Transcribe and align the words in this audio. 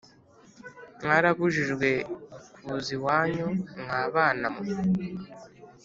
Mwarabujijwe 1.01 1.87
kuza 2.63 2.89
iwanyu 2.97 3.47
mwa 3.81 4.01
bana 4.13 4.47
mwe 4.55 4.69